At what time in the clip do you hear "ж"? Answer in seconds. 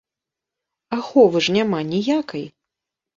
1.47-1.53